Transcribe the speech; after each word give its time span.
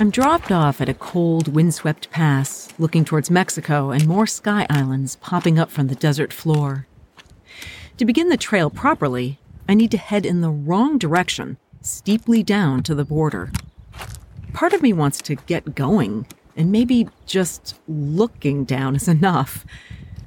I'm 0.00 0.08
dropped 0.08 0.50
off 0.50 0.80
at 0.80 0.88
a 0.88 0.94
cold, 0.94 1.46
windswept 1.46 2.10
pass, 2.10 2.70
looking 2.78 3.04
towards 3.04 3.30
Mexico 3.30 3.90
and 3.90 4.08
more 4.08 4.26
sky 4.26 4.66
islands 4.70 5.16
popping 5.16 5.58
up 5.58 5.70
from 5.70 5.88
the 5.88 5.94
desert 5.94 6.32
floor. 6.32 6.86
To 7.98 8.06
begin 8.06 8.30
the 8.30 8.38
trail 8.38 8.70
properly, 8.70 9.38
I 9.68 9.74
need 9.74 9.90
to 9.90 9.98
head 9.98 10.24
in 10.24 10.40
the 10.40 10.48
wrong 10.48 10.96
direction, 10.96 11.58
steeply 11.82 12.42
down 12.42 12.82
to 12.84 12.94
the 12.94 13.04
border. 13.04 13.52
Part 14.54 14.72
of 14.72 14.80
me 14.80 14.94
wants 14.94 15.20
to 15.20 15.34
get 15.34 15.74
going, 15.74 16.26
and 16.56 16.72
maybe 16.72 17.10
just 17.26 17.78
looking 17.86 18.64
down 18.64 18.96
is 18.96 19.06
enough. 19.16 19.66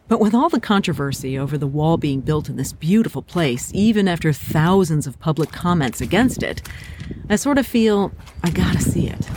But 0.07 0.19
with 0.19 0.35
all 0.35 0.49
the 0.49 0.59
controversy 0.59 1.35
over 1.35 1.57
the 1.57 1.65
wall 1.65 1.97
being 1.97 2.21
built 2.21 2.47
in 2.47 2.57
this 2.57 2.73
beautiful 2.73 3.23
place, 3.23 3.71
even 3.73 4.07
after 4.07 4.33
thousands 4.33 5.07
of 5.07 5.19
public 5.19 5.51
comments 5.51 5.99
against 5.99 6.43
it, 6.43 6.61
I 7.27 7.37
sort 7.37 7.57
of 7.57 7.65
feel 7.65 8.11
I 8.43 8.51
gotta 8.51 8.79
see 8.79 9.08
it. 9.08 9.27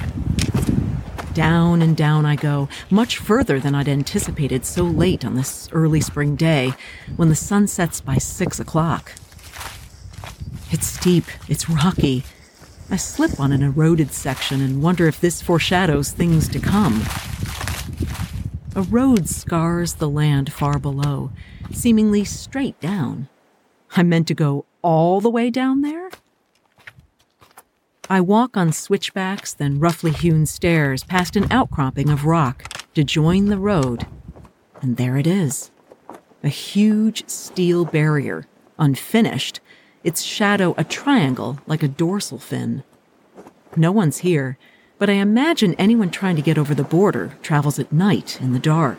Down 1.36 1.82
and 1.82 1.94
down 1.94 2.24
I 2.24 2.34
go, 2.34 2.66
much 2.88 3.18
further 3.18 3.60
than 3.60 3.74
I'd 3.74 3.90
anticipated 3.90 4.64
so 4.64 4.84
late 4.84 5.22
on 5.22 5.34
this 5.34 5.68
early 5.70 6.00
spring 6.00 6.34
day 6.34 6.72
when 7.16 7.28
the 7.28 7.34
sun 7.34 7.66
sets 7.66 8.00
by 8.00 8.16
six 8.16 8.58
o'clock. 8.58 9.12
It's 10.70 10.86
steep, 10.86 11.26
it's 11.46 11.68
rocky. 11.68 12.24
I 12.88 12.96
slip 12.96 13.38
on 13.38 13.52
an 13.52 13.62
eroded 13.62 14.12
section 14.12 14.62
and 14.62 14.82
wonder 14.82 15.06
if 15.08 15.20
this 15.20 15.42
foreshadows 15.42 16.10
things 16.10 16.48
to 16.48 16.58
come. 16.58 17.02
A 18.74 18.80
road 18.80 19.28
scars 19.28 19.96
the 19.96 20.08
land 20.08 20.50
far 20.50 20.78
below, 20.78 21.32
seemingly 21.70 22.24
straight 22.24 22.80
down. 22.80 23.28
I 23.94 24.04
meant 24.04 24.26
to 24.28 24.34
go 24.34 24.64
all 24.80 25.20
the 25.20 25.28
way 25.28 25.50
down 25.50 25.82
there? 25.82 26.08
I 28.08 28.20
walk 28.20 28.56
on 28.56 28.72
switchbacks, 28.72 29.52
then 29.52 29.80
roughly 29.80 30.12
hewn 30.12 30.46
stairs 30.46 31.02
past 31.02 31.34
an 31.34 31.50
outcropping 31.50 32.08
of 32.08 32.24
rock 32.24 32.72
to 32.94 33.02
join 33.02 33.46
the 33.46 33.58
road. 33.58 34.06
And 34.80 34.96
there 34.96 35.16
it 35.16 35.26
is 35.26 35.70
a 36.44 36.48
huge 36.48 37.28
steel 37.28 37.84
barrier, 37.84 38.46
unfinished, 38.78 39.58
its 40.04 40.22
shadow 40.22 40.74
a 40.78 40.84
triangle 40.84 41.58
like 41.66 41.82
a 41.82 41.88
dorsal 41.88 42.38
fin. 42.38 42.84
No 43.74 43.90
one's 43.90 44.18
here, 44.18 44.56
but 44.98 45.10
I 45.10 45.14
imagine 45.14 45.74
anyone 45.74 46.10
trying 46.10 46.36
to 46.36 46.42
get 46.42 46.58
over 46.58 46.74
the 46.74 46.84
border 46.84 47.36
travels 47.42 47.80
at 47.80 47.92
night 47.92 48.40
in 48.40 48.52
the 48.52 48.60
dark. 48.60 48.98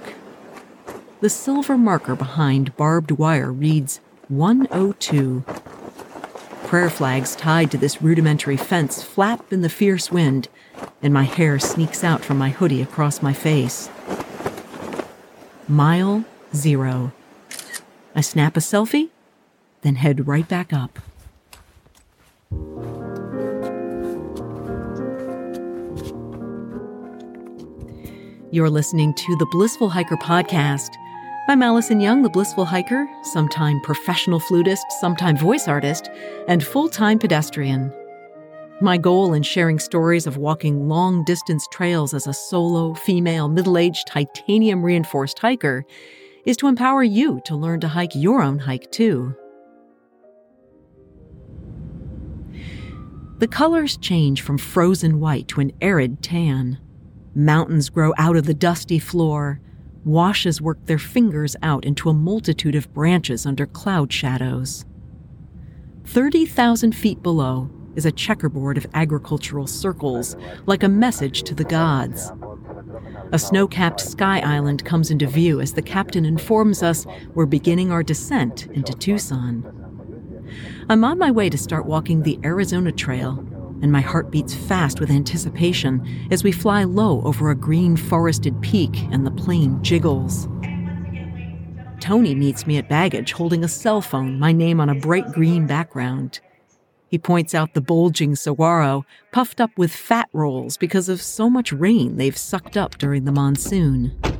The 1.22 1.30
silver 1.30 1.78
marker 1.78 2.16
behind 2.16 2.76
barbed 2.76 3.12
wire 3.12 3.54
reads 3.54 4.02
102. 4.28 5.46
Prayer 6.68 6.90
flags 6.90 7.34
tied 7.34 7.72
to 7.72 7.78
this 7.78 8.02
rudimentary 8.02 8.58
fence 8.58 9.02
flap 9.02 9.54
in 9.54 9.62
the 9.62 9.70
fierce 9.70 10.12
wind, 10.12 10.50
and 11.02 11.14
my 11.14 11.24
hair 11.24 11.60
sneaks 11.60 12.04
out 12.04 12.26
from 12.26 12.38
my 12.38 12.50
hoodie 12.50 12.82
across 12.82 13.22
my 13.22 13.32
face. 13.32 13.90
Mile 15.70 16.26
zero. 16.54 17.14
I 18.14 18.20
snap 18.20 18.58
a 18.58 18.60
selfie, 18.60 19.12
then 19.82 19.96
head 19.96 20.28
right 20.28 20.46
back 20.46 20.74
up. 20.74 21.00
You're 28.52 28.70
listening 28.70 29.14
to 29.14 29.36
the 29.38 29.48
Blissful 29.52 29.88
Hiker 29.88 30.18
Podcast. 30.18 30.98
I'm 31.50 31.64
Alison 31.64 32.02
Young, 32.02 32.24
the 32.24 32.30
Blissful 32.30 32.66
Hiker, 32.66 33.08
sometime 33.24 33.80
professional 33.80 34.38
flutist, 34.38 34.84
sometime 35.00 35.38
voice 35.38 35.70
artist, 35.70 36.10
and 36.50 36.62
full 36.62 36.90
time 36.90 37.18
pedestrian. 37.20 37.94
My 38.82 38.98
goal 38.98 39.34
in 39.34 39.44
sharing 39.44 39.80
stories 39.80 40.28
of 40.28 40.36
walking 40.36 40.90
long 40.90 41.24
distance 41.24 41.66
trails 41.72 42.14
as 42.14 42.28
a 42.28 42.34
solo, 42.34 42.96
female, 42.96 43.48
middle 43.48 43.78
aged, 43.78 44.08
titanium 44.08 44.84
reinforced 44.84 45.40
hiker 45.40 45.86
is 46.44 46.58
to 46.58 46.68
empower 46.68 47.02
you 47.02 47.40
to 47.46 47.56
learn 47.56 47.80
to 47.80 47.88
hike 47.88 48.14
your 48.14 48.42
own 48.42 48.60
hike 48.60 48.92
too. 48.92 49.34
The 53.38 53.48
colors 53.48 53.96
change 53.96 54.42
from 54.42 54.58
frozen 54.58 55.22
white 55.22 55.48
to 55.48 55.62
an 55.62 55.72
arid 55.80 56.22
tan. 56.22 56.78
Mountains 57.34 57.90
grow 57.90 58.14
out 58.18 58.36
of 58.36 58.46
the 58.46 58.54
dusty 58.54 59.00
floor. 59.00 59.62
Washes 60.08 60.62
work 60.62 60.86
their 60.86 60.98
fingers 60.98 61.58
out 61.62 61.84
into 61.84 62.10
a 62.10 62.14
multitude 62.14 62.76
of 62.76 62.94
branches 62.94 63.46
under 63.46 63.66
cloud 63.66 64.14
shadows. 64.14 64.86
30,000 66.06 66.96
feet 66.96 67.22
below 67.22 67.70
is 67.98 68.06
a 68.06 68.12
checkerboard 68.14 68.78
of 68.78 68.88
agricultural 68.94 69.68
circles, 69.68 70.38
like 70.66 70.82
a 70.82 70.88
message 70.88 71.44
to 71.44 71.54
the 71.54 71.66
gods. 71.66 72.32
A 73.34 73.38
snow 73.38 73.68
capped 73.68 74.00
sky 74.00 74.40
island 74.40 74.86
comes 74.86 75.12
into 75.12 75.28
view 75.28 75.60
as 75.60 75.74
the 75.74 75.82
captain 75.82 76.24
informs 76.24 76.82
us 76.82 77.06
we're 77.34 77.46
beginning 77.46 77.92
our 77.92 78.02
descent 78.02 78.68
into 78.68 78.94
Tucson. 78.94 79.62
I'm 80.88 81.04
on 81.04 81.20
my 81.20 81.32
way 81.32 81.50
to 81.50 81.58
start 81.58 81.86
walking 81.86 82.24
the 82.24 82.40
Arizona 82.46 82.94
Trail, 82.94 83.46
and 83.82 83.92
my 83.92 84.02
heart 84.02 84.32
beats 84.32 84.54
fast 84.54 85.00
with 85.00 85.10
anticipation 85.10 86.28
as 86.32 86.44
we 86.44 86.52
fly 86.52 86.84
low 86.84 87.22
over 87.24 87.50
a 87.50 87.56
green 87.56 87.96
forested 87.96 88.60
peak 88.62 88.98
and 89.12 89.26
the 89.26 89.32
plane 89.32 89.82
jiggles. 89.84 90.48
Tony 92.00 92.36
meets 92.36 92.68
me 92.68 92.78
at 92.78 92.90
baggage 92.90 93.34
holding 93.34 93.64
a 93.64 93.68
cell 93.68 94.02
phone, 94.02 94.40
my 94.40 94.52
name 94.52 94.80
on 94.80 94.90
a 94.90 94.96
bright 94.96 95.32
green 95.32 95.66
background. 95.66 96.40
He 97.10 97.18
points 97.18 97.56
out 97.56 97.74
the 97.74 97.82
bulging 97.82 98.36
saguaro, 98.36 99.06
puffed 99.32 99.62
up 99.62 99.72
with 99.78 99.92
fat 99.92 100.30
rolls 100.34 100.78
because 100.78 101.10
of 101.10 101.22
so 101.22 101.50
much 101.50 101.72
rain 101.72 102.18
they've 102.18 102.38
sucked 102.38 102.78
up 102.78 102.98
during 102.98 103.26
the 103.26 103.32
monsoon. 103.32 104.37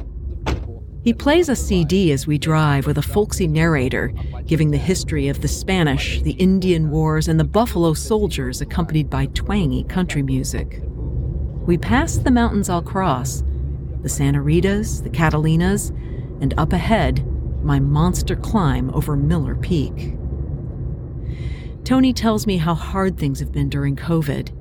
He 1.08 1.14
plays 1.14 1.48
a 1.48 1.56
CD 1.56 2.12
as 2.12 2.28
we 2.28 2.38
drive 2.38 2.86
with 2.86 2.98
a 2.98 3.02
folksy 3.02 3.48
narrator, 3.48 4.12
giving 4.46 4.72
the 4.72 4.78
history 4.78 5.30
of 5.30 5.40
the 5.40 5.48
Spanish, 5.48 6.22
the 6.22 6.34
Indian 6.34 6.90
Wars, 6.90 7.30
and 7.30 7.40
the 7.40 7.46
Buffalo 7.46 7.94
Soldiers, 7.94 8.60
accompanied 8.60 9.10
by 9.10 9.28
twangy 9.28 9.86
country 9.86 10.22
music. 10.22 10.82
We 11.66 11.78
pass 11.78 12.18
the 12.18 12.30
mountains 12.30 12.68
I'll 12.68 12.82
cross 12.82 13.42
the 14.02 14.10
Santa 14.10 14.40
Ritas, 14.40 15.02
the 15.02 15.10
Catalinas, 15.10 15.92
and 16.42 16.54
up 16.58 16.74
ahead, 16.74 17.26
my 17.64 17.80
monster 17.80 18.36
climb 18.36 18.94
over 18.94 19.16
Miller 19.16 19.56
Peak. 19.56 20.18
Tony 21.86 22.12
tells 22.12 22.46
me 22.46 22.58
how 22.58 22.74
hard 22.74 23.18
things 23.18 23.40
have 23.40 23.54
been 23.54 23.70
during 23.70 23.96
COVID. 23.96 24.52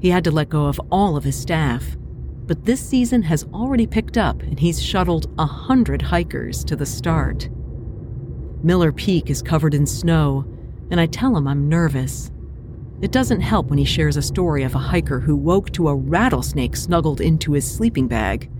He 0.00 0.10
had 0.10 0.22
to 0.22 0.30
let 0.30 0.50
go 0.50 0.66
of 0.66 0.80
all 0.88 1.16
of 1.16 1.24
his 1.24 1.36
staff 1.36 1.96
but 2.46 2.64
this 2.64 2.80
season 2.80 3.22
has 3.22 3.44
already 3.52 3.86
picked 3.86 4.16
up 4.16 4.40
and 4.42 4.58
he's 4.58 4.82
shuttled 4.82 5.32
a 5.38 5.46
hundred 5.46 6.02
hikers 6.02 6.64
to 6.64 6.76
the 6.76 6.86
start. 6.86 7.48
Miller 8.62 8.92
Peak 8.92 9.30
is 9.30 9.42
covered 9.42 9.74
in 9.74 9.86
snow, 9.86 10.44
and 10.90 11.00
I 11.00 11.06
tell 11.06 11.36
him 11.36 11.46
I'm 11.46 11.68
nervous. 11.68 12.30
It 13.00 13.12
doesn't 13.12 13.42
help 13.42 13.66
when 13.66 13.78
he 13.78 13.84
shares 13.84 14.16
a 14.16 14.22
story 14.22 14.62
of 14.62 14.74
a 14.74 14.78
hiker 14.78 15.20
who 15.20 15.36
woke 15.36 15.70
to 15.72 15.88
a 15.88 15.94
rattlesnake 15.94 16.76
snuggled 16.76 17.20
into 17.20 17.52
his 17.52 17.70
sleeping 17.70 18.08
bag. 18.08 18.50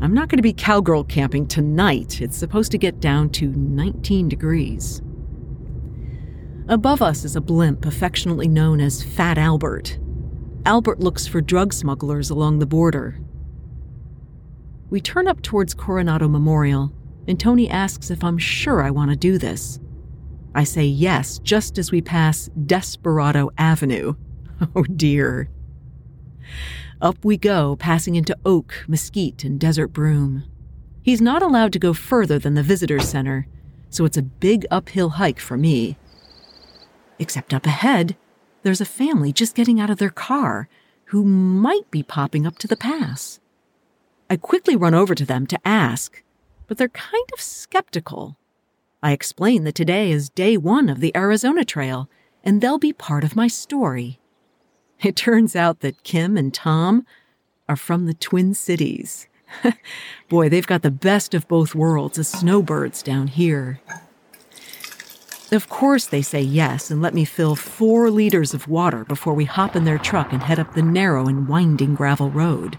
I'm 0.00 0.12
not 0.12 0.28
going 0.28 0.38
to 0.38 0.42
be 0.42 0.52
cowgirl 0.52 1.04
camping 1.04 1.46
tonight. 1.46 2.20
It's 2.20 2.36
supposed 2.36 2.72
to 2.72 2.78
get 2.78 3.00
down 3.00 3.30
to 3.30 3.48
19 3.48 4.28
degrees. 4.28 5.00
Above 6.68 7.00
us 7.00 7.24
is 7.24 7.36
a 7.36 7.40
blimp 7.40 7.86
affectionately 7.86 8.48
known 8.48 8.80
as 8.80 9.02
Fat 9.02 9.38
Albert, 9.38 9.98
Albert 10.66 11.00
looks 11.00 11.26
for 11.26 11.42
drug 11.42 11.74
smugglers 11.74 12.30
along 12.30 12.58
the 12.58 12.66
border. 12.66 13.20
We 14.88 15.00
turn 15.00 15.28
up 15.28 15.42
towards 15.42 15.74
Coronado 15.74 16.26
Memorial, 16.26 16.90
and 17.28 17.38
Tony 17.38 17.68
asks 17.68 18.10
if 18.10 18.24
I'm 18.24 18.38
sure 18.38 18.82
I 18.82 18.90
want 18.90 19.10
to 19.10 19.16
do 19.16 19.36
this. 19.36 19.78
I 20.54 20.64
say 20.64 20.84
yes 20.84 21.38
just 21.40 21.76
as 21.76 21.92
we 21.92 22.00
pass 22.00 22.48
Desperado 22.66 23.50
Avenue. 23.58 24.14
Oh 24.76 24.84
dear. 24.84 25.50
Up 27.02 27.22
we 27.24 27.36
go, 27.36 27.74
passing 27.76 28.14
into 28.14 28.38
oak, 28.46 28.84
mesquite, 28.86 29.42
and 29.42 29.58
desert 29.58 29.88
broom. 29.88 30.44
He's 31.02 31.20
not 31.20 31.42
allowed 31.42 31.72
to 31.74 31.80
go 31.80 31.92
further 31.92 32.38
than 32.38 32.54
the 32.54 32.62
visitor 32.62 33.00
center, 33.00 33.48
so 33.90 34.04
it's 34.04 34.16
a 34.16 34.22
big 34.22 34.64
uphill 34.70 35.10
hike 35.10 35.40
for 35.40 35.56
me. 35.56 35.98
Except 37.18 37.52
up 37.52 37.66
ahead, 37.66 38.16
there's 38.64 38.80
a 38.80 38.86
family 38.86 39.32
just 39.32 39.54
getting 39.54 39.78
out 39.78 39.90
of 39.90 39.98
their 39.98 40.10
car 40.10 40.68
who 41.06 41.22
might 41.22 41.88
be 41.90 42.02
popping 42.02 42.46
up 42.46 42.58
to 42.58 42.66
the 42.66 42.76
pass. 42.76 43.38
I 44.28 44.36
quickly 44.36 44.74
run 44.74 44.94
over 44.94 45.14
to 45.14 45.26
them 45.26 45.46
to 45.48 45.68
ask, 45.68 46.22
but 46.66 46.78
they're 46.78 46.88
kind 46.88 47.28
of 47.34 47.40
skeptical. 47.40 48.36
I 49.02 49.12
explain 49.12 49.64
that 49.64 49.74
today 49.74 50.10
is 50.10 50.30
day 50.30 50.56
one 50.56 50.88
of 50.88 51.00
the 51.00 51.14
Arizona 51.14 51.62
Trail, 51.62 52.08
and 52.42 52.60
they'll 52.60 52.78
be 52.78 52.94
part 52.94 53.22
of 53.22 53.36
my 53.36 53.48
story. 53.48 54.18
It 55.02 55.14
turns 55.14 55.54
out 55.54 55.80
that 55.80 56.02
Kim 56.02 56.38
and 56.38 56.52
Tom 56.52 57.04
are 57.68 57.76
from 57.76 58.06
the 58.06 58.14
Twin 58.14 58.54
Cities. 58.54 59.28
Boy, 60.30 60.48
they've 60.48 60.66
got 60.66 60.80
the 60.80 60.90
best 60.90 61.34
of 61.34 61.46
both 61.48 61.74
worlds 61.74 62.18
as 62.18 62.28
snowbirds 62.28 63.02
down 63.02 63.26
here. 63.26 63.80
Of 65.54 65.68
course, 65.68 66.06
they 66.06 66.20
say 66.20 66.40
yes 66.40 66.90
and 66.90 67.00
let 67.00 67.14
me 67.14 67.24
fill 67.24 67.54
four 67.54 68.10
liters 68.10 68.54
of 68.54 68.66
water 68.66 69.04
before 69.04 69.34
we 69.34 69.44
hop 69.44 69.76
in 69.76 69.84
their 69.84 69.98
truck 69.98 70.32
and 70.32 70.42
head 70.42 70.58
up 70.58 70.74
the 70.74 70.82
narrow 70.82 71.28
and 71.28 71.46
winding 71.46 71.94
gravel 71.94 72.28
road. 72.28 72.76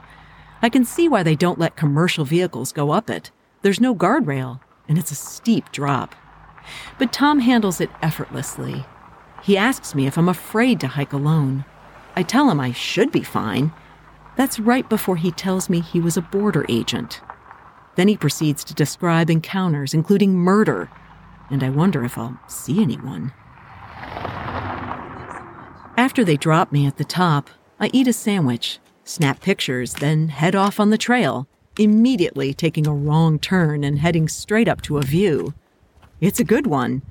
I 0.62 0.68
can 0.68 0.84
see 0.84 1.08
why 1.08 1.24
they 1.24 1.36
don't 1.36 1.58
let 1.58 1.78
commercial 1.78 2.26
vehicles 2.26 2.74
go 2.74 2.92
up 2.92 3.10
it. 3.10 3.32
There's 3.62 3.80
no 3.80 3.96
guardrail, 3.96 4.60
and 4.90 4.98
it's 4.98 5.12
a 5.12 5.16
steep 5.16 5.72
drop. 5.72 6.16
But 7.00 7.14
Tom 7.14 7.40
handles 7.40 7.80
it 7.80 7.90
effortlessly. 8.02 8.86
He 9.42 9.56
asks 9.56 9.96
me 9.96 10.06
if 10.06 10.18
I'm 10.18 10.28
afraid 10.28 10.82
to 10.82 10.88
hike 10.88 11.14
alone. 11.14 11.64
I 12.16 12.24
tell 12.24 12.50
him 12.50 12.60
I 12.60 12.74
should 12.74 13.10
be 13.10 13.22
fine. 13.24 13.72
That's 14.36 14.60
right 14.60 14.90
before 14.90 15.16
he 15.16 15.32
tells 15.32 15.70
me 15.70 15.80
he 15.80 16.02
was 16.02 16.18
a 16.18 16.22
border 16.22 16.66
agent. 16.68 17.22
Then 17.96 18.10
he 18.10 18.18
proceeds 18.18 18.66
to 18.66 18.74
describe 18.74 19.30
encounters, 19.30 19.94
including 19.94 20.36
murder, 20.36 20.90
and 21.50 21.64
I 21.64 21.70
wonder 21.70 22.04
if 22.04 22.18
I'll 22.18 22.40
see 22.48 22.82
anyone. 22.82 23.34
After 25.98 26.24
they 26.24 26.38
drop 26.38 26.72
me 26.72 26.86
at 26.86 26.98
the 26.98 27.06
top, 27.06 27.50
I 27.80 27.90
eat 27.94 28.08
a 28.08 28.14
sandwich, 28.14 28.80
snap 29.04 29.42
pictures, 29.42 29.94
then 29.96 30.30
head 30.30 30.56
off 30.56 30.80
on 30.80 30.90
the 30.90 30.98
trail, 30.98 31.48
immediately 31.78 32.54
taking 32.54 32.88
a 32.88 32.94
wrong 32.94 33.40
turn 33.40 33.84
and 33.84 34.00
heading 34.00 34.28
straight 34.28 34.68
up 34.68 34.82
to 34.84 34.98
a 34.98 35.04
view. 35.04 35.54
It's 36.20 36.40
a 36.40 36.46
good 36.46 36.68
one, 36.68 37.02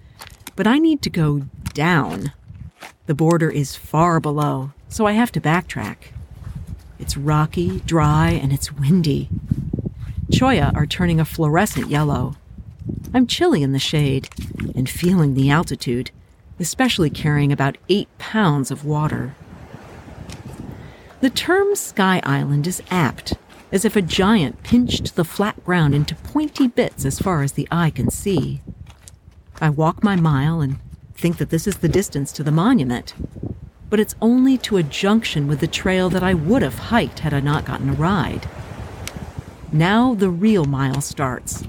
but 0.56 0.66
I 0.66 0.78
need 0.78 1.02
to 1.02 1.10
go 1.10 1.42
down. 1.72 2.32
The 3.06 3.14
border 3.14 3.50
is 3.50 3.76
far 3.76 4.20
below, 4.20 4.72
so 4.88 5.06
I 5.06 5.12
have 5.12 5.32
to 5.32 5.40
backtrack. 5.40 6.12
It's 6.98 7.16
rocky, 7.16 7.80
dry, 7.80 8.30
and 8.30 8.52
it's 8.52 8.72
windy. 8.72 9.28
Cholla 10.30 10.74
are 10.74 10.86
turning 10.86 11.20
a 11.20 11.24
fluorescent 11.24 11.88
yellow, 11.88 12.36
I'm 13.12 13.26
chilly 13.26 13.62
in 13.62 13.72
the 13.72 13.78
shade 13.78 14.28
and 14.74 14.88
feeling 14.88 15.34
the 15.34 15.50
altitude, 15.50 16.10
especially 16.58 17.10
carrying 17.10 17.52
about 17.52 17.78
eight 17.88 18.08
pounds 18.18 18.70
of 18.70 18.84
water. 18.84 19.34
The 21.20 21.30
term 21.30 21.74
Sky 21.74 22.20
Island 22.24 22.66
is 22.66 22.82
apt, 22.90 23.34
as 23.72 23.84
if 23.84 23.96
a 23.96 24.02
giant 24.02 24.62
pinched 24.62 25.16
the 25.16 25.24
flat 25.24 25.64
ground 25.64 25.94
into 25.94 26.14
pointy 26.14 26.68
bits 26.68 27.04
as 27.04 27.18
far 27.18 27.42
as 27.42 27.52
the 27.52 27.68
eye 27.70 27.90
can 27.90 28.10
see. 28.10 28.60
I 29.60 29.70
walk 29.70 30.02
my 30.02 30.16
mile 30.16 30.60
and 30.60 30.78
think 31.14 31.38
that 31.38 31.50
this 31.50 31.66
is 31.66 31.78
the 31.78 31.88
distance 31.88 32.32
to 32.32 32.42
the 32.42 32.52
monument, 32.52 33.14
but 33.88 34.00
it's 34.00 34.16
only 34.20 34.58
to 34.58 34.76
a 34.76 34.82
junction 34.82 35.46
with 35.46 35.60
the 35.60 35.66
trail 35.66 36.10
that 36.10 36.22
I 36.22 36.34
would 36.34 36.62
have 36.62 36.78
hiked 36.78 37.20
had 37.20 37.32
I 37.32 37.40
not 37.40 37.64
gotten 37.64 37.90
a 37.90 37.94
ride. 37.94 38.48
Now 39.72 40.14
the 40.14 40.30
real 40.30 40.64
mile 40.64 41.00
starts, 41.00 41.64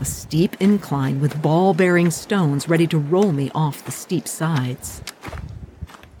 a 0.00 0.04
steep 0.04 0.56
incline 0.60 1.20
with 1.20 1.42
ball 1.42 1.74
bearing 1.74 2.10
stones 2.10 2.68
ready 2.68 2.86
to 2.86 2.98
roll 2.98 3.32
me 3.32 3.50
off 3.54 3.84
the 3.84 3.92
steep 3.92 4.26
sides. 4.26 5.02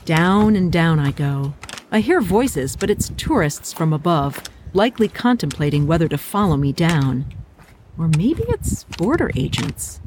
Down 0.04 0.54
and 0.54 0.70
down 0.70 0.98
I 0.98 1.12
go. 1.12 1.54
I 1.90 2.00
hear 2.00 2.20
voices, 2.20 2.76
but 2.76 2.90
it's 2.90 3.10
tourists 3.16 3.72
from 3.72 3.92
above, 3.92 4.42
likely 4.74 5.08
contemplating 5.08 5.86
whether 5.86 6.08
to 6.08 6.18
follow 6.18 6.56
me 6.56 6.72
down. 6.72 7.24
Or 7.98 8.08
maybe 8.08 8.44
it's 8.48 8.84
border 8.84 9.30
agents. 9.34 10.00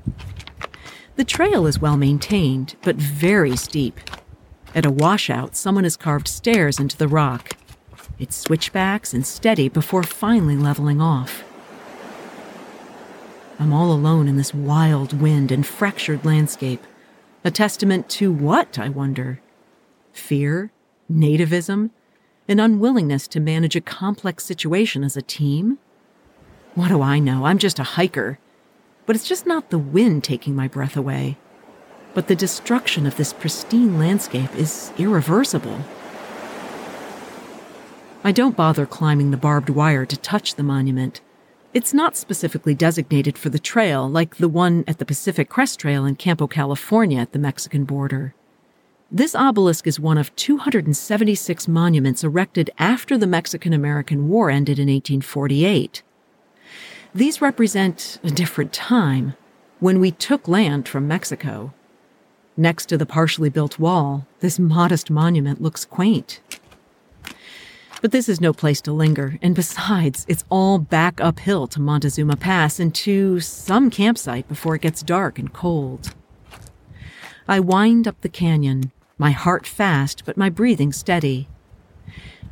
The 1.15 1.25
trail 1.25 1.65
is 1.65 1.79
well 1.79 1.97
maintained, 1.97 2.75
but 2.83 2.95
very 2.95 3.55
steep. 3.55 3.99
At 4.75 4.85
a 4.85 4.91
washout, 4.91 5.55
someone 5.55 5.83
has 5.83 5.97
carved 5.97 6.27
stairs 6.27 6.79
into 6.79 6.97
the 6.97 7.07
rock. 7.07 7.57
It's 8.19 8.35
switchbacks 8.35 9.13
and 9.13 9.25
steady 9.25 9.67
before 9.67 10.03
finally 10.03 10.57
leveling 10.57 11.01
off. 11.01 11.43
I'm 13.59 13.71
all 13.71 13.91
alone 13.91 14.27
in 14.27 14.37
this 14.37 14.53
wild 14.53 15.21
wind 15.21 15.51
and 15.51 15.65
fractured 15.65 16.25
landscape. 16.25 16.83
A 17.43 17.51
testament 17.51 18.09
to 18.09 18.31
what, 18.31 18.79
I 18.79 18.89
wonder? 18.89 19.41
Fear? 20.11 20.71
Nativism? 21.11 21.91
An 22.47 22.59
unwillingness 22.59 23.27
to 23.29 23.39
manage 23.39 23.75
a 23.75 23.81
complex 23.81 24.43
situation 24.43 25.03
as 25.03 25.15
a 25.15 25.21
team? 25.21 25.77
What 26.75 26.89
do 26.89 27.01
I 27.01 27.19
know? 27.19 27.45
I'm 27.45 27.57
just 27.57 27.79
a 27.79 27.83
hiker. 27.83 28.39
But 29.05 29.15
it's 29.15 29.27
just 29.27 29.45
not 29.45 29.69
the 29.69 29.77
wind 29.77 30.23
taking 30.23 30.55
my 30.55 30.67
breath 30.67 30.97
away. 30.97 31.37
But 32.13 32.27
the 32.27 32.35
destruction 32.35 33.05
of 33.05 33.17
this 33.17 33.33
pristine 33.33 33.97
landscape 33.97 34.55
is 34.55 34.91
irreversible. 34.97 35.81
I 38.23 38.31
don't 38.31 38.55
bother 38.55 38.85
climbing 38.85 39.31
the 39.31 39.37
barbed 39.37 39.69
wire 39.69 40.05
to 40.05 40.17
touch 40.17 40.55
the 40.55 40.63
monument. 40.63 41.21
It's 41.73 41.93
not 41.93 42.15
specifically 42.15 42.75
designated 42.75 43.35
for 43.35 43.49
the 43.49 43.57
trail, 43.57 44.07
like 44.07 44.35
the 44.35 44.47
one 44.47 44.83
at 44.87 44.99
the 44.99 45.05
Pacific 45.05 45.49
Crest 45.49 45.79
Trail 45.79 46.05
in 46.05 46.15
Campo, 46.15 46.45
California 46.45 47.19
at 47.19 47.31
the 47.31 47.39
Mexican 47.39 47.83
border. 47.83 48.35
This 49.11 49.33
obelisk 49.33 49.87
is 49.87 49.99
one 49.99 50.19
of 50.19 50.35
276 50.35 51.67
monuments 51.67 52.23
erected 52.23 52.69
after 52.77 53.17
the 53.17 53.25
Mexican 53.25 53.73
American 53.73 54.29
War 54.29 54.51
ended 54.51 54.77
in 54.77 54.87
1848. 54.87 56.03
These 57.15 57.41
represent 57.41 58.19
a 58.23 58.29
different 58.29 58.71
time, 58.71 59.33
when 59.79 59.99
we 59.99 60.11
took 60.11 60.47
land 60.47 60.87
from 60.87 61.07
Mexico. 61.07 61.73
Next 62.55 62.85
to 62.89 62.99
the 62.99 63.07
partially 63.07 63.49
built 63.49 63.79
wall, 63.79 64.27
this 64.41 64.59
modest 64.59 65.09
monument 65.09 65.59
looks 65.59 65.85
quaint. 65.85 66.39
But 68.03 68.11
this 68.11 68.27
is 68.27 68.41
no 68.41 68.51
place 68.51 68.81
to 68.81 68.91
linger, 68.91 69.39
and 69.41 69.55
besides, 69.55 70.25
it's 70.27 70.43
all 70.49 70.77
back 70.77 71.21
uphill 71.21 71.67
to 71.67 71.79
Montezuma 71.79 72.35
Pass 72.35 72.77
and 72.77 72.93
to 72.95 73.39
some 73.39 73.89
campsite 73.89 74.45
before 74.49 74.75
it 74.75 74.81
gets 74.81 75.01
dark 75.01 75.39
and 75.39 75.53
cold. 75.53 76.13
I 77.47 77.61
wind 77.61 78.05
up 78.05 78.19
the 78.19 78.27
canyon, 78.27 78.91
my 79.17 79.31
heart 79.31 79.65
fast, 79.65 80.25
but 80.25 80.35
my 80.35 80.49
breathing 80.49 80.91
steady. 80.91 81.47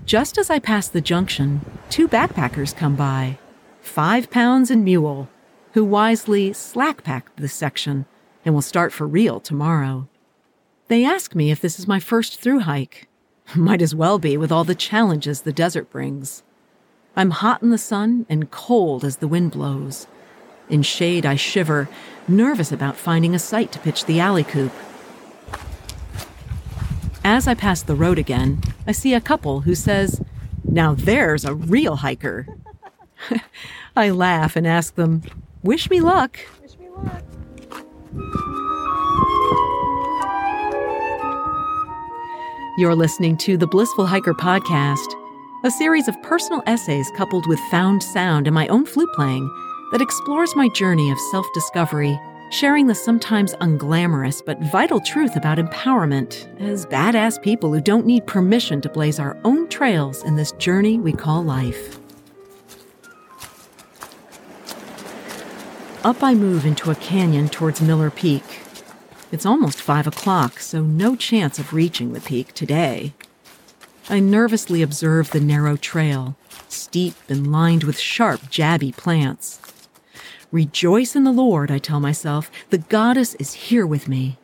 Just 0.05 0.37
as 0.37 0.49
I 0.49 0.57
pass 0.59 0.87
the 0.87 1.01
junction, 1.01 1.59
two 1.89 2.07
backpackers 2.07 2.73
come 2.73 2.95
by, 2.95 3.37
five 3.81 4.31
pounds 4.31 4.71
and 4.71 4.85
mule, 4.85 5.27
who 5.73 5.83
wisely 5.83 6.53
slack 6.53 7.03
packed 7.03 7.35
this 7.35 7.53
section 7.53 8.05
and 8.45 8.55
will 8.55 8.61
start 8.61 8.93
for 8.93 9.05
real 9.05 9.41
tomorrow. 9.41 10.07
They 10.87 11.03
ask 11.03 11.35
me 11.35 11.51
if 11.51 11.59
this 11.59 11.77
is 11.77 11.89
my 11.89 11.99
first 11.99 12.39
through 12.39 12.61
hike, 12.61 13.09
Might 13.55 13.81
as 13.81 13.93
well 13.93 14.17
be 14.17 14.37
with 14.37 14.51
all 14.51 14.63
the 14.63 14.75
challenges 14.75 15.41
the 15.41 15.51
desert 15.51 15.89
brings. 15.89 16.43
I'm 17.15 17.31
hot 17.31 17.61
in 17.61 17.69
the 17.69 17.77
sun 17.77 18.25
and 18.29 18.49
cold 18.49 19.03
as 19.03 19.17
the 19.17 19.27
wind 19.27 19.51
blows. 19.51 20.07
In 20.69 20.83
shade, 20.83 21.25
I 21.25 21.35
shiver, 21.35 21.89
nervous 22.29 22.71
about 22.71 22.95
finding 22.95 23.35
a 23.35 23.39
site 23.39 23.73
to 23.73 23.79
pitch 23.79 24.05
the 24.05 24.21
alley 24.21 24.45
coop. 24.45 24.71
As 27.25 27.45
I 27.47 27.53
pass 27.53 27.83
the 27.83 27.95
road 27.95 28.17
again, 28.17 28.61
I 28.87 28.93
see 28.93 29.13
a 29.13 29.19
couple 29.19 29.61
who 29.61 29.75
says, 29.75 30.21
Now 30.63 30.93
there's 30.93 31.43
a 31.43 31.53
real 31.53 31.97
hiker. 31.97 32.47
I 33.97 34.11
laugh 34.11 34.55
and 34.55 34.65
ask 34.65 34.95
them, 34.95 35.23
Wish 35.61 35.89
me 35.89 35.99
luck. 35.99 36.39
Wish 36.61 36.77
me 36.77 36.87
luck. 36.89 37.23
You're 42.77 42.95
listening 42.95 43.35
to 43.37 43.57
the 43.57 43.67
Blissful 43.67 44.05
Hiker 44.05 44.33
Podcast, 44.33 45.13
a 45.65 45.69
series 45.71 46.07
of 46.07 46.21
personal 46.23 46.63
essays 46.67 47.11
coupled 47.17 47.45
with 47.45 47.59
found 47.69 48.01
sound 48.01 48.47
and 48.47 48.53
my 48.55 48.65
own 48.69 48.85
flute 48.85 49.11
playing 49.13 49.45
that 49.91 50.01
explores 50.01 50.55
my 50.55 50.69
journey 50.69 51.11
of 51.11 51.19
self 51.31 51.45
discovery, 51.53 52.17
sharing 52.49 52.87
the 52.87 52.95
sometimes 52.95 53.53
unglamorous 53.55 54.41
but 54.45 54.57
vital 54.71 55.01
truth 55.01 55.35
about 55.35 55.57
empowerment 55.57 56.47
as 56.61 56.85
badass 56.85 57.41
people 57.41 57.73
who 57.73 57.81
don't 57.81 58.05
need 58.05 58.25
permission 58.25 58.79
to 58.79 58.87
blaze 58.89 59.19
our 59.19 59.37
own 59.43 59.67
trails 59.67 60.23
in 60.23 60.37
this 60.37 60.53
journey 60.53 60.97
we 60.97 61.11
call 61.11 61.43
life. 61.43 61.99
Up 66.05 66.23
I 66.23 66.33
move 66.35 66.65
into 66.65 66.89
a 66.89 66.95
canyon 66.95 67.49
towards 67.49 67.81
Miller 67.81 68.09
Peak, 68.09 68.61
it's 69.31 69.45
almost 69.45 69.81
five 69.81 70.07
o'clock, 70.07 70.59
so 70.59 70.81
no 70.81 71.15
chance 71.15 71.57
of 71.57 71.73
reaching 71.73 72.11
the 72.11 72.19
peak 72.19 72.53
today. 72.53 73.13
I 74.09 74.19
nervously 74.19 74.81
observe 74.81 75.31
the 75.31 75.39
narrow 75.39 75.77
trail, 75.77 76.35
steep 76.67 77.15
and 77.29 77.51
lined 77.51 77.85
with 77.85 77.97
sharp, 77.97 78.41
jabby 78.43 78.95
plants. 78.95 79.61
Rejoice 80.51 81.15
in 81.15 81.23
the 81.23 81.31
Lord, 81.31 81.71
I 81.71 81.77
tell 81.77 82.01
myself, 82.01 82.51
the 82.71 82.79
goddess 82.79 83.35
is 83.35 83.53
here 83.53 83.87
with 83.87 84.09
me. 84.09 84.37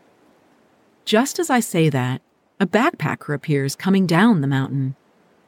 Just 1.03 1.38
as 1.38 1.50
I 1.50 1.60
say 1.60 1.89
that, 1.89 2.22
a 2.60 2.65
backpacker 2.65 3.36
appears 3.36 3.75
coming 3.75 4.08
down 4.08 4.39
the 4.39 4.48
mountain. 4.48 4.96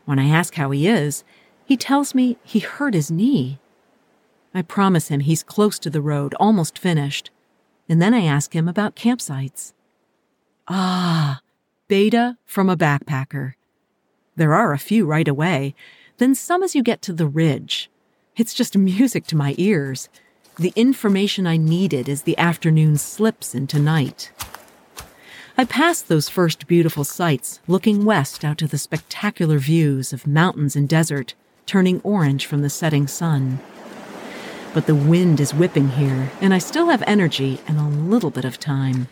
When 0.03 0.19
I 0.19 0.27
ask 0.27 0.55
how 0.55 0.71
he 0.71 0.87
is, 0.87 1.23
he 1.65 1.77
tells 1.77 2.13
me 2.13 2.37
he 2.43 2.59
hurt 2.59 2.93
his 2.93 3.09
knee. 3.09 3.59
I 4.53 4.63
promise 4.63 5.07
him 5.07 5.21
he's 5.21 5.43
close 5.43 5.79
to 5.79 5.89
the 5.89 6.01
road, 6.01 6.33
almost 6.39 6.77
finished 6.77 7.31
and 7.89 8.01
then 8.01 8.13
I 8.13 8.23
ask 8.23 8.55
him 8.55 8.67
about 8.67 8.95
campsites. 8.95 9.73
Ah, 10.67 11.41
beta 11.87 12.37
from 12.45 12.69
a 12.69 12.77
backpacker. 12.77 13.53
There 14.35 14.53
are 14.53 14.71
a 14.71 14.77
few 14.77 15.05
right 15.05 15.27
away, 15.27 15.75
then 16.17 16.35
some 16.35 16.63
as 16.63 16.75
you 16.75 16.83
get 16.83 17.01
to 17.01 17.13
the 17.13 17.27
ridge. 17.27 17.89
It's 18.37 18.53
just 18.53 18.77
music 18.77 19.25
to 19.27 19.35
my 19.35 19.55
ears. 19.57 20.07
The 20.57 20.71
information 20.75 21.47
I 21.47 21.57
needed 21.57 22.07
as 22.07 22.21
the 22.21 22.37
afternoon 22.37 22.97
slips 22.97 23.55
into 23.55 23.79
night. 23.79 24.31
I 25.57 25.65
passed 25.65 26.07
those 26.07 26.29
first 26.29 26.67
beautiful 26.67 27.03
sights, 27.03 27.59
looking 27.67 28.05
west 28.05 28.45
out 28.45 28.57
to 28.59 28.67
the 28.67 28.77
spectacular 28.77 29.57
views 29.57 30.13
of 30.13 30.27
mountains 30.27 30.75
and 30.75 30.87
desert 30.87 31.33
turning 31.65 32.01
orange 32.01 32.45
from 32.45 32.61
the 32.61 32.69
setting 32.69 33.07
sun. 33.07 33.59
But 34.73 34.85
the 34.85 34.95
wind 34.95 35.39
is 35.39 35.53
whipping 35.53 35.89
here, 35.89 36.31
and 36.41 36.53
I 36.53 36.59
still 36.59 36.89
have 36.89 37.03
energy 37.05 37.59
and 37.67 37.79
a 37.79 37.83
little 37.83 38.29
bit 38.29 38.45
of 38.45 38.59
time. 38.59 39.07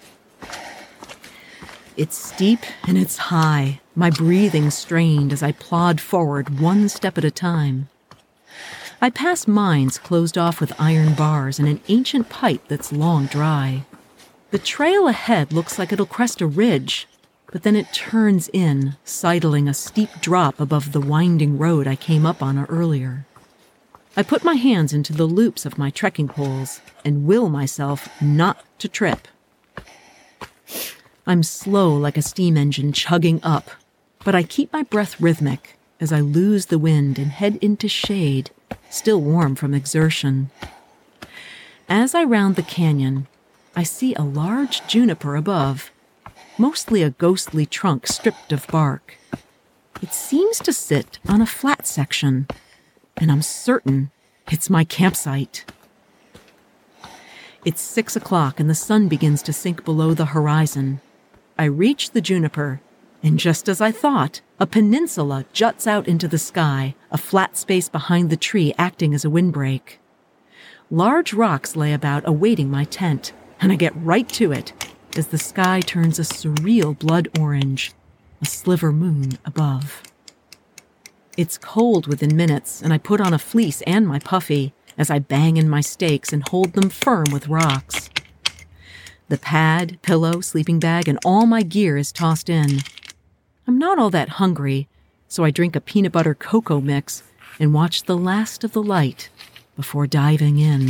It's 1.95 2.17
steep 2.17 2.59
and 2.87 2.97
it's 2.97 3.17
high, 3.17 3.81
my 3.95 4.09
breathing 4.09 4.69
strained 4.69 5.33
as 5.33 5.41
I 5.41 5.51
plod 5.51 5.99
forward 5.99 6.59
one 6.59 6.89
step 6.89 7.17
at 7.17 7.25
a 7.25 7.31
time. 7.31 7.89
I 8.99 9.11
pass 9.11 9.47
mines 9.47 9.99
closed 9.99 10.39
off 10.39 10.59
with 10.59 10.79
iron 10.79 11.13
bars 11.13 11.59
and 11.59 11.67
an 11.67 11.81
ancient 11.87 12.29
pipe 12.29 12.67
that's 12.67 12.91
long 12.91 13.27
dry. 13.27 13.83
The 14.49 14.57
trail 14.57 15.07
ahead 15.07 15.53
looks 15.53 15.77
like 15.77 15.91
it'll 15.91 16.07
crest 16.07 16.41
a 16.41 16.47
ridge, 16.47 17.07
but 17.51 17.61
then 17.61 17.75
it 17.75 17.93
turns 17.93 18.49
in, 18.53 18.95
sidling 19.03 19.67
a 19.67 19.73
steep 19.75 20.09
drop 20.19 20.59
above 20.59 20.93
the 20.93 21.01
winding 21.01 21.59
road 21.59 21.87
I 21.87 21.95
came 21.95 22.25
up 22.25 22.41
on 22.41 22.65
earlier. 22.65 23.26
I 24.17 24.23
put 24.23 24.43
my 24.43 24.55
hands 24.55 24.93
into 24.93 25.13
the 25.13 25.27
loops 25.27 25.63
of 25.63 25.77
my 25.77 25.91
trekking 25.91 26.27
poles 26.27 26.81
and 27.05 27.27
will 27.27 27.49
myself 27.49 28.09
not 28.19 28.65
to 28.79 28.87
trip. 28.87 29.27
I'm 31.27 31.43
slow 31.43 31.95
like 31.95 32.17
a 32.17 32.23
steam 32.23 32.57
engine 32.57 32.93
chugging 32.93 33.39
up, 33.43 33.69
but 34.25 34.33
I 34.33 34.41
keep 34.41 34.73
my 34.73 34.81
breath 34.81 35.21
rhythmic 35.21 35.77
as 35.99 36.11
I 36.11 36.21
lose 36.21 36.65
the 36.65 36.79
wind 36.79 37.19
and 37.19 37.29
head 37.29 37.57
into 37.57 37.87
shade, 37.87 38.49
still 38.89 39.21
warm 39.21 39.53
from 39.53 39.75
exertion. 39.75 40.49
As 41.87 42.15
I 42.15 42.23
round 42.23 42.55
the 42.55 42.63
canyon, 42.63 43.27
I 43.75 43.83
see 43.83 44.15
a 44.15 44.23
large 44.23 44.85
juniper 44.87 45.35
above, 45.35 45.91
mostly 46.57 47.03
a 47.03 47.11
ghostly 47.11 47.67
trunk 47.67 48.07
stripped 48.07 48.51
of 48.51 48.65
bark. 48.65 49.19
It 50.01 50.11
seems 50.11 50.57
to 50.61 50.73
sit 50.73 51.19
on 51.29 51.39
a 51.39 51.45
flat 51.45 51.85
section, 51.85 52.47
and 53.17 53.31
I'm 53.31 53.41
certain 53.41 54.11
it's 54.49 54.69
my 54.69 54.83
campsite. 54.83 55.65
It's 57.65 57.81
six 57.81 58.15
o'clock 58.15 58.59
and 58.59 58.69
the 58.69 58.75
sun 58.75 59.07
begins 59.09 59.41
to 59.43 59.53
sink 59.53 59.83
below 59.83 60.13
the 60.13 60.27
horizon. 60.27 61.01
I 61.59 61.65
reach 61.65 62.11
the 62.11 62.21
juniper, 62.21 62.79
and 63.21 63.39
just 63.39 63.67
as 63.67 63.81
I 63.81 63.91
thought, 63.91 64.41
a 64.59 64.65
peninsula 64.65 65.45
juts 65.51 65.85
out 65.85 66.07
into 66.07 66.27
the 66.27 66.37
sky, 66.37 66.95
a 67.11 67.17
flat 67.17 67.57
space 67.57 67.89
behind 67.89 68.29
the 68.29 68.37
tree 68.37 68.73
acting 68.77 69.13
as 69.13 69.25
a 69.25 69.29
windbreak. 69.29 69.99
Large 70.89 71.33
rocks 71.33 71.75
lay 71.75 71.91
about 71.91 72.27
awaiting 72.27 72.71
my 72.71 72.85
tent, 72.85 73.33
and 73.59 73.71
I 73.71 73.75
get 73.75 73.93
right 73.95 74.29
to 74.29 74.51
it 74.53 74.71
as 75.17 75.27
the 75.27 75.37
sky 75.37 75.81
turns 75.81 76.19
a 76.19 76.21
surreal 76.21 76.97
blood 76.97 77.27
orange, 77.39 77.91
a 78.41 78.45
sliver 78.45 78.93
moon 78.93 79.31
above. 79.43 80.03
It's 81.37 81.59
cold 81.59 82.07
within 82.07 82.35
minutes, 82.35 82.81
and 82.81 82.91
I 82.91 82.97
put 82.97 83.21
on 83.21 83.31
a 83.31 83.39
fleece 83.39 83.83
and 83.83 84.07
my 84.07 84.17
puffy 84.17 84.73
as 84.97 85.11
I 85.11 85.19
bang 85.19 85.57
in 85.57 85.69
my 85.69 85.81
stakes 85.81 86.33
and 86.33 86.47
hold 86.49 86.73
them 86.73 86.89
firm 86.89 87.25
with 87.31 87.47
rocks. 87.47 88.09
The 89.29 89.37
pad, 89.37 89.99
pillow, 90.01 90.41
sleeping 90.41 90.79
bag, 90.79 91.07
and 91.07 91.19
all 91.23 91.45
my 91.45 91.61
gear 91.61 91.95
is 91.95 92.11
tossed 92.11 92.49
in. 92.49 92.79
I'm 93.67 93.77
not 93.77 93.99
all 93.99 94.09
that 94.09 94.29
hungry, 94.41 94.87
so 95.27 95.43
I 95.43 95.51
drink 95.51 95.75
a 95.75 95.81
peanut 95.81 96.11
butter 96.11 96.33
cocoa 96.33 96.81
mix 96.81 97.21
and 97.59 97.71
watch 97.71 98.03
the 98.03 98.17
last 98.17 98.63
of 98.63 98.71
the 98.71 98.81
light 98.81 99.29
before 99.75 100.07
diving 100.07 100.57
in. 100.57 100.89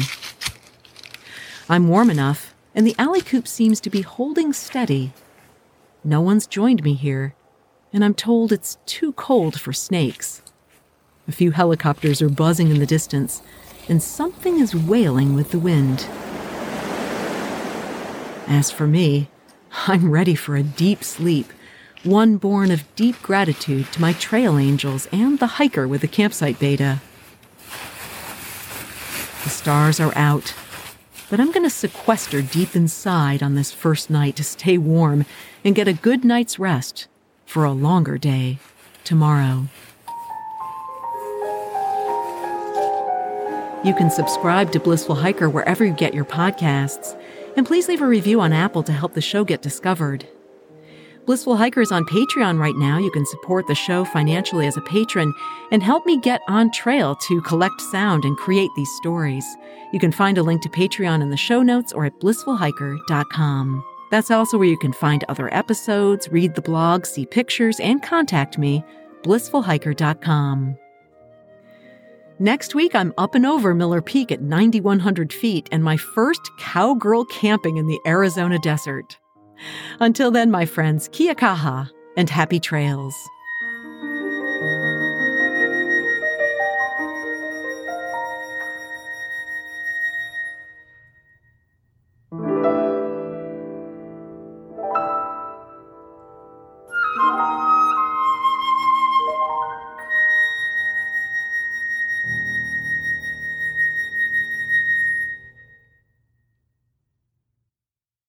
I'm 1.67 1.89
warm 1.89 2.09
enough 2.09 2.53
and 2.73 2.87
the 2.87 2.95
alley 2.97 3.21
coop 3.21 3.47
seems 3.47 3.81
to 3.81 3.89
be 3.89 4.01
holding 4.01 4.53
steady. 4.53 5.11
No 6.03 6.21
one's 6.21 6.45
joined 6.45 6.83
me 6.83 6.93
here, 6.93 7.33
and 7.97 8.05
I'm 8.05 8.13
told 8.13 8.51
it's 8.51 8.77
too 8.85 9.11
cold 9.13 9.59
for 9.59 9.73
snakes. 9.73 10.43
A 11.27 11.31
few 11.31 11.49
helicopters 11.49 12.21
are 12.21 12.29
buzzing 12.29 12.69
in 12.69 12.77
the 12.77 12.85
distance, 12.85 13.41
and 13.89 14.03
something 14.03 14.59
is 14.59 14.75
wailing 14.75 15.33
with 15.33 15.49
the 15.49 15.57
wind. 15.57 16.05
As 18.45 18.69
for 18.69 18.85
me, 18.85 19.29
I'm 19.87 20.11
ready 20.11 20.35
for 20.35 20.55
a 20.55 20.61
deep 20.61 21.03
sleep, 21.03 21.51
one 22.03 22.37
born 22.37 22.69
of 22.69 22.83
deep 22.95 23.19
gratitude 23.23 23.91
to 23.93 24.01
my 24.01 24.13
trail 24.13 24.59
angels 24.59 25.07
and 25.11 25.39
the 25.39 25.47
hiker 25.57 25.87
with 25.87 26.01
the 26.01 26.07
campsite 26.07 26.59
beta. 26.59 27.01
The 29.43 29.49
stars 29.49 29.99
are 29.99 30.15
out, 30.15 30.53
but 31.31 31.39
I'm 31.39 31.51
going 31.51 31.63
to 31.63 31.71
sequester 31.71 32.43
deep 32.43 32.75
inside 32.75 33.41
on 33.41 33.55
this 33.55 33.71
first 33.71 34.11
night 34.11 34.35
to 34.35 34.43
stay 34.43 34.77
warm 34.77 35.25
and 35.65 35.73
get 35.73 35.87
a 35.87 35.93
good 35.93 36.23
night's 36.23 36.59
rest 36.59 37.07
for 37.47 37.63
a 37.63 37.71
longer 37.71 38.17
day 38.17 38.59
tomorrow. 39.03 39.65
You 43.83 43.95
can 43.95 44.11
subscribe 44.11 44.71
to 44.73 44.79
Blissful 44.79 45.15
Hiker 45.15 45.49
wherever 45.49 45.85
you 45.85 45.93
get 45.93 46.13
your 46.13 46.25
podcasts, 46.25 47.17
and 47.55 47.65
please 47.65 47.87
leave 47.87 48.01
a 48.01 48.05
review 48.05 48.41
on 48.41 48.51
Apple 48.51 48.83
to 48.83 48.91
help 48.91 49.13
the 49.13 49.21
show 49.21 49.45
get 49.45 49.61
discovered. 49.61 50.27
Blissful 51.25 51.57
Hiker 51.57 51.81
is 51.81 51.91
on 51.91 52.05
Patreon 52.05 52.59
right 52.59 52.75
now. 52.75 52.97
You 52.97 53.11
can 53.11 53.25
support 53.25 53.67
the 53.67 53.75
show 53.75 54.03
financially 54.05 54.65
as 54.65 54.77
a 54.77 54.81
patron 54.81 55.33
and 55.71 55.83
help 55.83 56.05
me 56.05 56.19
get 56.19 56.41
on 56.47 56.71
trail 56.71 57.15
to 57.15 57.41
collect 57.41 57.81
sound 57.81 58.25
and 58.25 58.37
create 58.37 58.71
these 58.75 58.91
stories. 58.97 59.45
You 59.91 59.99
can 59.99 60.11
find 60.11 60.37
a 60.37 60.43
link 60.43 60.61
to 60.63 60.69
Patreon 60.69 61.21
in 61.21 61.29
the 61.29 61.37
show 61.37 61.61
notes 61.61 61.93
or 61.93 62.05
at 62.05 62.19
blissfulhiker.com. 62.19 63.83
That's 64.09 64.31
also 64.31 64.57
where 64.57 64.67
you 64.67 64.77
can 64.77 64.93
find 64.93 65.23
other 65.27 65.53
episodes, 65.53 66.31
read 66.31 66.55
the 66.55 66.61
blog, 66.61 67.05
see 67.05 67.25
pictures, 67.25 67.79
and 67.79 68.01
contact 68.01 68.57
me, 68.57 68.83
blissfulhiker.com. 69.23 70.77
Next 72.39 72.75
week, 72.75 72.93
I'm 72.93 73.13
up 73.17 73.33
and 73.33 73.45
over 73.45 73.73
Miller 73.73 74.01
Peak 74.01 74.31
at 74.31 74.41
9,100 74.41 75.33
feet 75.33 75.67
and 75.71 75.83
my 75.83 75.97
first 75.97 76.41
cowgirl 76.59 77.25
camping 77.25 77.77
in 77.77 77.87
the 77.87 77.99
Arizona 78.05 78.59
desert. 78.59 79.17
Until 79.99 80.29
then, 80.29 80.51
my 80.51 80.65
friends, 80.65 81.09
kia 81.11 81.33
kaha 81.33 81.89
and 82.15 82.29
happy 82.29 82.59
trails. 82.59 83.15